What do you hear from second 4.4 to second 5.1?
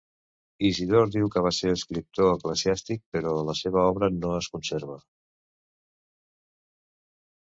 es conserva.